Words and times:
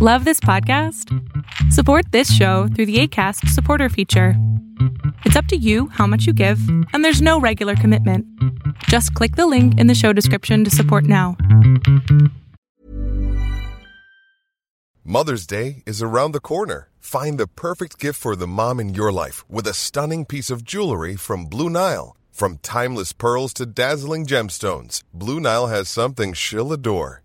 Love 0.00 0.24
this 0.24 0.38
podcast? 0.38 1.12
Support 1.72 2.12
this 2.12 2.32
show 2.32 2.68
through 2.68 2.86
the 2.86 3.00
ACAST 3.02 3.48
supporter 3.48 3.88
feature. 3.88 4.34
It's 5.24 5.34
up 5.34 5.46
to 5.46 5.56
you 5.56 5.88
how 5.88 6.06
much 6.06 6.24
you 6.24 6.32
give, 6.32 6.60
and 6.92 7.04
there's 7.04 7.20
no 7.20 7.40
regular 7.40 7.74
commitment. 7.74 8.24
Just 8.84 9.12
click 9.14 9.34
the 9.34 9.48
link 9.48 9.76
in 9.80 9.88
the 9.88 9.96
show 9.96 10.12
description 10.12 10.62
to 10.62 10.70
support 10.70 11.02
now. 11.02 11.36
Mother's 15.02 15.48
Day 15.48 15.82
is 15.84 16.00
around 16.00 16.30
the 16.30 16.38
corner. 16.38 16.90
Find 17.00 17.36
the 17.36 17.48
perfect 17.48 17.98
gift 17.98 18.20
for 18.20 18.36
the 18.36 18.46
mom 18.46 18.78
in 18.78 18.94
your 18.94 19.10
life 19.10 19.44
with 19.50 19.66
a 19.66 19.74
stunning 19.74 20.24
piece 20.24 20.48
of 20.48 20.62
jewelry 20.62 21.16
from 21.16 21.46
Blue 21.46 21.68
Nile. 21.68 22.16
From 22.30 22.58
timeless 22.58 23.12
pearls 23.12 23.52
to 23.54 23.66
dazzling 23.66 24.26
gemstones, 24.26 25.02
Blue 25.12 25.40
Nile 25.40 25.66
has 25.66 25.88
something 25.88 26.34
she'll 26.34 26.72
adore. 26.72 27.24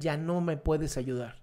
Ya 0.00 0.16
no 0.16 0.40
me 0.40 0.56
puedes 0.56 0.96
ayudar. 0.96 1.36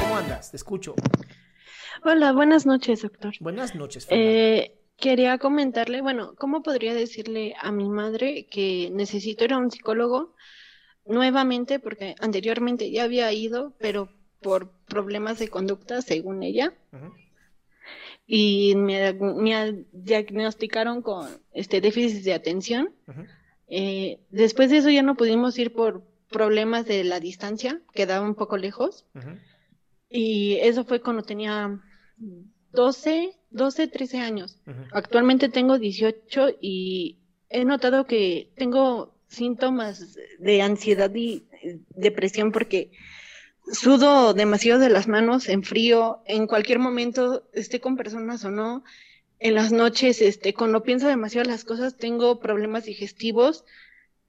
¿Cómo 0.00 0.16
andas? 0.16 0.50
Te 0.52 0.56
escucho. 0.56 0.94
Hola, 2.04 2.32
buenas 2.32 2.66
noches, 2.66 3.02
doctor. 3.02 3.34
Buenas 3.40 3.74
noches. 3.74 4.06
Eh, 4.10 4.78
quería 4.96 5.38
comentarle, 5.38 6.00
bueno, 6.00 6.36
¿cómo 6.38 6.62
podría 6.62 6.94
decirle 6.94 7.56
a 7.60 7.72
mi 7.72 7.88
madre 7.88 8.46
que 8.46 8.90
necesito 8.92 9.44
ir 9.44 9.54
a 9.54 9.58
un 9.58 9.72
psicólogo 9.72 10.36
nuevamente? 11.04 11.80
Porque 11.80 12.14
anteriormente 12.20 12.92
ya 12.92 13.02
había 13.02 13.32
ido, 13.32 13.74
pero 13.80 14.08
por 14.40 14.70
problemas 14.86 15.40
de 15.40 15.48
conducta, 15.48 16.00
según 16.00 16.44
ella. 16.44 16.72
Y 18.26 18.74
me, 18.74 19.12
me 19.12 19.84
diagnosticaron 19.92 21.02
con 21.02 21.28
este 21.52 21.80
déficit 21.80 22.24
de 22.24 22.34
atención. 22.34 22.90
Eh, 23.68 24.20
después 24.30 24.70
de 24.70 24.78
eso 24.78 24.90
ya 24.90 25.02
no 25.02 25.16
pudimos 25.16 25.58
ir 25.58 25.72
por 25.72 26.02
problemas 26.28 26.86
de 26.86 27.04
la 27.04 27.20
distancia, 27.20 27.80
quedaba 27.92 28.26
un 28.26 28.34
poco 28.34 28.56
lejos. 28.56 29.06
Y 30.08 30.56
eso 30.56 30.84
fue 30.84 31.00
cuando 31.00 31.22
tenía 31.22 31.80
12, 32.72 33.32
12, 33.50 33.88
13 33.88 34.18
años. 34.18 34.58
Actualmente 34.92 35.48
tengo 35.48 35.78
18 35.78 36.56
y 36.60 37.18
he 37.48 37.64
notado 37.64 38.06
que 38.06 38.50
tengo 38.56 39.14
síntomas 39.28 40.16
de 40.38 40.62
ansiedad 40.62 41.12
y 41.14 41.44
eh, 41.62 41.80
depresión 41.90 42.52
porque 42.52 42.92
sudo 43.72 44.34
demasiado 44.34 44.80
de 44.80 44.88
las 44.88 45.08
manos 45.08 45.48
en 45.48 45.62
frío, 45.62 46.22
en 46.26 46.46
cualquier 46.46 46.78
momento 46.78 47.48
esté 47.52 47.80
con 47.80 47.96
personas 47.96 48.44
o 48.44 48.50
no. 48.50 48.84
En 49.38 49.54
las 49.54 49.72
noches, 49.72 50.22
este, 50.22 50.54
cuando 50.54 50.82
pienso 50.82 51.08
demasiado 51.08 51.48
las 51.48 51.64
cosas, 51.64 51.96
tengo 51.96 52.40
problemas 52.40 52.84
digestivos. 52.84 53.64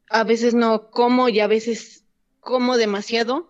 A 0.09 0.23
veces 0.23 0.53
no 0.53 0.89
como 0.89 1.29
y 1.29 1.39
a 1.39 1.47
veces 1.47 2.03
como 2.39 2.77
demasiado 2.77 3.49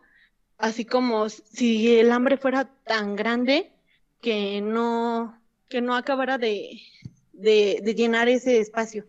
así 0.57 0.85
como 0.85 1.29
si 1.29 1.97
el 1.97 2.11
hambre 2.11 2.37
fuera 2.37 2.65
tan 2.83 3.15
grande 3.15 3.71
que 4.21 4.61
no, 4.61 5.39
que 5.69 5.81
no 5.81 5.95
acabara 5.95 6.37
de, 6.37 6.81
de, 7.33 7.79
de 7.83 7.95
llenar 7.95 8.27
ese 8.27 8.59
espacio. 8.59 9.05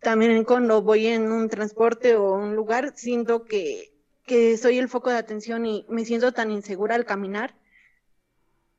También 0.00 0.44
cuando 0.44 0.82
voy 0.82 1.06
en 1.06 1.30
un 1.30 1.48
transporte 1.48 2.16
o 2.16 2.34
un 2.34 2.56
lugar, 2.56 2.92
siento 2.96 3.44
que, 3.44 3.89
que 4.30 4.56
soy 4.56 4.78
el 4.78 4.88
foco 4.88 5.10
de 5.10 5.16
atención 5.16 5.66
y 5.66 5.84
me 5.88 6.04
siento 6.04 6.30
tan 6.30 6.52
insegura 6.52 6.94
al 6.94 7.04
caminar. 7.04 7.56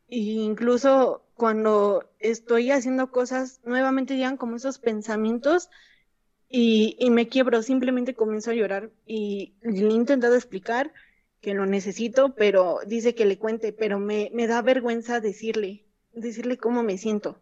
Y 0.08 0.44
incluso 0.44 1.26
cuando 1.34 2.10
estoy 2.20 2.72
haciendo 2.72 3.12
cosas, 3.12 3.60
nuevamente 3.66 4.16
llegan 4.16 4.38
como 4.38 4.56
esos 4.56 4.80
pensamientos 4.80 5.70
y, 6.48 6.96
y 6.98 7.10
me 7.10 7.28
quiebro, 7.28 7.64
simplemente 7.64 8.16
comienzo 8.16 8.52
a 8.52 8.54
llorar 8.54 8.92
y 9.06 9.56
le 9.60 9.90
he 9.90 9.92
intentado 9.92 10.36
explicar 10.36 10.94
que 11.42 11.54
lo 11.54 11.66
necesito, 11.66 12.34
pero 12.34 12.80
dice 12.88 13.14
que 13.14 13.26
le 13.26 13.38
cuente, 13.38 13.74
pero 13.74 14.00
me, 14.00 14.32
me 14.34 14.48
da 14.48 14.62
vergüenza 14.62 15.20
decirle, 15.20 15.86
decirle 16.14 16.56
cómo 16.56 16.82
me 16.82 16.98
siento. 16.98 17.42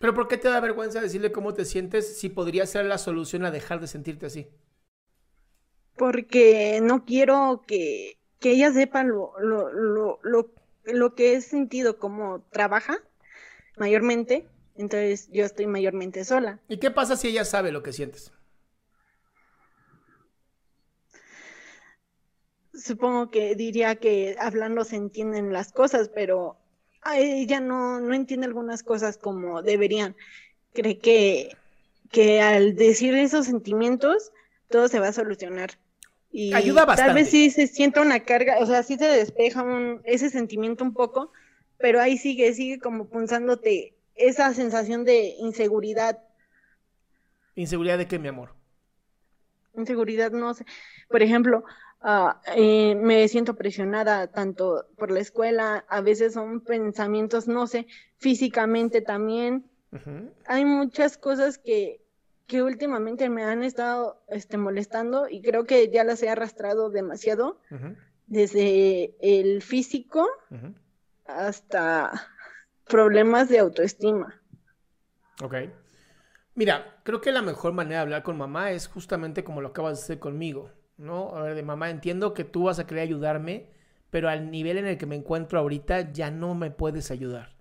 Pero 0.00 0.12
¿por 0.12 0.26
qué 0.26 0.38
te 0.38 0.48
da 0.48 0.58
vergüenza 0.58 1.00
decirle 1.00 1.30
cómo 1.30 1.54
te 1.54 1.64
sientes 1.64 2.18
si 2.18 2.30
podría 2.30 2.66
ser 2.66 2.86
la 2.86 2.98
solución 2.98 3.44
a 3.44 3.52
dejar 3.52 3.80
de 3.80 3.86
sentirte 3.86 4.26
así? 4.26 4.48
Porque 6.00 6.80
no 6.82 7.04
quiero 7.04 7.62
que, 7.66 8.16
que 8.38 8.52
ella 8.52 8.72
sepa 8.72 9.04
lo, 9.04 9.38
lo, 9.38 9.70
lo, 9.70 10.18
lo, 10.22 10.50
lo 10.84 11.14
que 11.14 11.34
he 11.34 11.42
sentido, 11.42 11.98
como 11.98 12.40
trabaja 12.50 12.96
mayormente, 13.76 14.48
entonces 14.76 15.28
yo 15.30 15.44
estoy 15.44 15.66
mayormente 15.66 16.24
sola. 16.24 16.58
¿Y 16.68 16.78
qué 16.78 16.90
pasa 16.90 17.16
si 17.16 17.28
ella 17.28 17.44
sabe 17.44 17.70
lo 17.70 17.82
que 17.82 17.92
sientes? 17.92 18.32
Supongo 22.72 23.30
que 23.30 23.54
diría 23.54 23.96
que 23.96 24.36
hablando 24.40 24.84
se 24.84 24.96
entienden 24.96 25.52
las 25.52 25.70
cosas, 25.70 26.08
pero 26.08 26.56
a 27.02 27.18
ella 27.18 27.60
no, 27.60 28.00
no 28.00 28.14
entiende 28.14 28.46
algunas 28.46 28.82
cosas 28.82 29.18
como 29.18 29.60
deberían. 29.60 30.16
Cree 30.72 30.98
que, 30.98 31.58
que 32.10 32.40
al 32.40 32.74
decir 32.74 33.14
esos 33.14 33.44
sentimientos 33.44 34.32
todo 34.70 34.88
se 34.88 34.98
va 34.98 35.08
a 35.08 35.12
solucionar. 35.12 35.78
Y 36.32 36.54
Ayuda 36.54 36.82
Tal 36.82 36.88
bastante. 36.88 37.14
vez 37.14 37.28
sí 37.30 37.50
se 37.50 37.66
sienta 37.66 38.00
una 38.00 38.20
carga, 38.20 38.58
o 38.60 38.66
sea, 38.66 38.82
sí 38.82 38.96
se 38.96 39.06
despeja 39.06 39.62
un- 39.62 40.00
ese 40.04 40.30
sentimiento 40.30 40.84
un 40.84 40.94
poco, 40.94 41.32
pero 41.78 42.00
ahí 42.00 42.16
sigue, 42.18 42.52
sigue 42.54 42.78
como 42.78 43.08
punzándote 43.08 43.96
esa 44.14 44.52
sensación 44.54 45.04
de 45.04 45.34
inseguridad. 45.38 46.18
¿Inseguridad 47.56 47.98
de 47.98 48.06
qué, 48.06 48.18
mi 48.18 48.28
amor? 48.28 48.54
Inseguridad, 49.74 50.32
no 50.32 50.52
sé. 50.54 50.64
Por 51.08 51.22
ejemplo, 51.22 51.64
ah, 52.00 52.40
eh, 52.56 52.94
me 52.96 53.26
siento 53.28 53.56
presionada 53.56 54.26
tanto 54.28 54.86
por 54.96 55.10
la 55.10 55.20
escuela, 55.20 55.84
a 55.88 56.00
veces 56.00 56.34
son 56.34 56.60
pensamientos, 56.60 57.48
no 57.48 57.66
sé, 57.66 57.86
físicamente 58.18 59.00
también. 59.00 59.64
Hay 60.46 60.64
muchas 60.64 61.18
cosas 61.18 61.58
que, 61.58 61.99
que 62.50 62.64
últimamente 62.64 63.30
me 63.30 63.44
han 63.44 63.62
estado 63.62 64.24
este, 64.26 64.58
molestando 64.58 65.28
y 65.28 65.40
creo 65.40 65.66
que 65.66 65.88
ya 65.88 66.02
las 66.02 66.20
he 66.20 66.28
arrastrado 66.28 66.90
demasiado, 66.90 67.60
desde 68.26 69.14
el 69.20 69.62
físico 69.62 70.26
hasta 71.26 72.10
problemas 72.88 73.48
de 73.48 73.60
autoestima. 73.60 74.42
Ok. 75.40 75.54
Mira, 76.56 77.00
creo 77.04 77.20
que 77.20 77.30
la 77.30 77.40
mejor 77.40 77.72
manera 77.72 77.98
de 77.98 78.02
hablar 78.02 78.24
con 78.24 78.36
mamá 78.36 78.72
es 78.72 78.88
justamente 78.88 79.44
como 79.44 79.60
lo 79.60 79.68
acabas 79.68 79.98
de 79.98 80.02
hacer 80.02 80.18
conmigo, 80.18 80.72
¿no? 80.96 81.36
A 81.36 81.42
ver, 81.42 81.54
de 81.54 81.62
mamá, 81.62 81.88
entiendo 81.88 82.34
que 82.34 82.42
tú 82.42 82.64
vas 82.64 82.80
a 82.80 82.86
querer 82.88 83.04
ayudarme, 83.04 83.70
pero 84.10 84.28
al 84.28 84.50
nivel 84.50 84.76
en 84.76 84.88
el 84.88 84.98
que 84.98 85.06
me 85.06 85.14
encuentro 85.14 85.60
ahorita 85.60 86.10
ya 86.10 86.32
no 86.32 86.56
me 86.56 86.72
puedes 86.72 87.12
ayudar. 87.12 87.59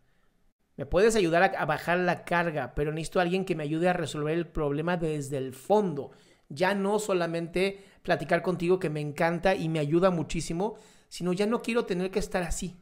Me 0.80 0.86
puedes 0.86 1.18
ayudar 1.18 1.44
a, 1.44 1.62
a 1.62 1.66
bajar 1.66 2.00
la 2.00 2.24
carga, 2.24 2.74
pero 2.74 2.94
necesito 2.94 3.20
a 3.20 3.24
alguien 3.24 3.44
que 3.44 3.54
me 3.54 3.64
ayude 3.64 3.90
a 3.90 3.94
resolver 3.94 4.34
el 4.34 4.48
problema 4.48 4.96
desde 4.96 5.36
el 5.36 5.54
fondo. 5.54 6.12
Ya 6.48 6.74
no 6.74 7.00
solamente 7.00 7.84
platicar 8.02 8.42
contigo 8.42 8.80
que 8.80 8.90
me 8.90 9.02
encanta 9.02 9.56
y 9.56 9.68
me 9.68 9.80
ayuda 9.80 10.10
muchísimo, 10.10 10.78
sino 11.10 11.34
ya 11.34 11.48
no 11.48 11.62
quiero 11.62 11.84
tener 11.86 12.12
que 12.12 12.20
estar 12.20 12.44
así. 12.44 12.78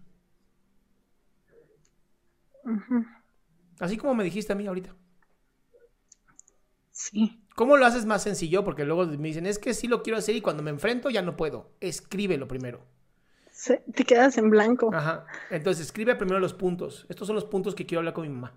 Así 3.79 3.97
como 3.97 4.13
me 4.13 4.23
dijiste 4.23 4.53
a 4.53 4.55
mí 4.55 4.67
ahorita. 4.67 4.95
Sí. 6.91 7.44
¿Cómo 7.55 7.77
lo 7.77 7.85
haces 7.85 8.05
más 8.05 8.23
sencillo? 8.23 8.63
Porque 8.63 8.83
luego 8.85 9.05
me 9.05 9.27
dicen, 9.29 9.45
es 9.45 9.57
que 9.59 9.73
sí 9.73 9.88
lo 9.88 10.03
quiero 10.03 10.17
hacer 10.19 10.35
y 10.35 10.41
cuando 10.41 10.63
me 10.63 10.69
enfrento 10.71 11.09
ya 11.09 11.21
no 11.21 11.38
puedo. 11.38 11.71
Escríbelo 11.79 12.47
primero. 12.47 12.85
Te 13.94 14.04
quedas 14.04 14.38
en 14.38 14.50
blanco. 14.50 14.94
Ajá. 14.94 15.25
Entonces 15.50 15.86
escribe 15.86 16.15
primero 16.15 16.39
los 16.39 16.54
puntos. 16.54 17.06
Estos 17.09 17.27
son 17.27 17.36
los 17.36 17.45
puntos 17.45 17.75
que 17.75 17.86
quiero 17.86 18.00
hablar 18.00 18.13
con 18.13 18.27
mi 18.27 18.33
mamá. 18.33 18.54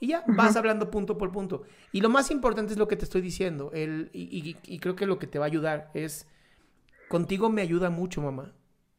Y 0.00 0.08
ya, 0.08 0.22
vas 0.28 0.54
hablando 0.54 0.90
punto 0.90 1.18
por 1.18 1.32
punto. 1.32 1.64
Y 1.92 2.00
lo 2.00 2.08
más 2.08 2.30
importante 2.30 2.72
es 2.72 2.78
lo 2.78 2.86
que 2.86 2.96
te 2.96 3.04
estoy 3.04 3.20
diciendo. 3.20 3.72
El, 3.72 4.10
y, 4.12 4.56
y, 4.62 4.78
creo 4.78 4.94
que 4.94 5.06
lo 5.06 5.18
que 5.18 5.26
te 5.26 5.38
va 5.38 5.46
a 5.46 5.48
ayudar 5.48 5.90
es, 5.94 6.28
contigo 7.08 7.50
me 7.50 7.62
ayuda 7.62 7.90
mucho, 7.90 8.20
mamá, 8.20 8.54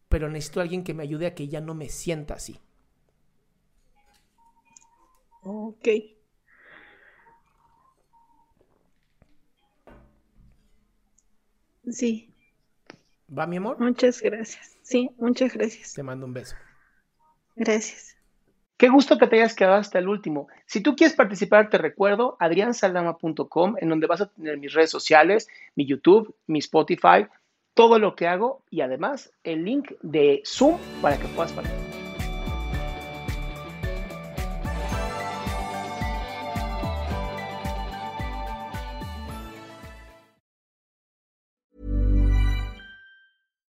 pero 0.09 0.29
necesito 0.29 0.59
a 0.59 0.63
alguien 0.63 0.83
que 0.83 0.93
me 0.93 1.03
ayude 1.03 1.27
a 1.27 1.35
que 1.35 1.47
ya 1.47 1.61
no 1.61 1.73
me 1.73 1.87
sienta 1.87 2.33
así. 2.33 2.59
Ok. 5.41 5.87
Sí. 11.89 12.33
¿Va, 13.35 13.47
mi 13.47 13.57
amor? 13.57 13.79
Muchas 13.79 14.21
gracias. 14.21 14.78
Sí, 14.89 15.11
muchas 15.17 15.53
gracias. 15.53 15.93
Te 15.93 16.01
mando 16.01 16.25
un 16.25 16.33
beso. 16.33 16.55
Gracias. 17.55 18.17
Qué 18.75 18.89
gusto 18.89 19.19
que 19.19 19.27
te 19.27 19.35
hayas 19.35 19.53
quedado 19.53 19.75
hasta 19.75 19.99
el 19.99 20.07
último. 20.07 20.47
Si 20.65 20.81
tú 20.81 20.95
quieres 20.95 21.15
participar, 21.15 21.69
te 21.69 21.77
recuerdo 21.77 22.37
adriansaldama.com, 22.39 23.75
en 23.77 23.89
donde 23.89 24.07
vas 24.07 24.21
a 24.21 24.31
tener 24.31 24.57
mis 24.57 24.73
redes 24.73 24.89
sociales, 24.89 25.47
mi 25.75 25.85
YouTube, 25.85 26.33
mi 26.47 26.57
Spotify, 26.57 27.27
todo 27.75 27.99
lo 27.99 28.15
que 28.15 28.27
hago 28.27 28.63
y 28.71 28.81
además 28.81 29.31
el 29.43 29.63
link 29.63 29.91
de 30.01 30.41
Zoom 30.43 30.79
para 31.01 31.17
que 31.17 31.27
puedas 31.27 31.51
participar. 31.51 31.88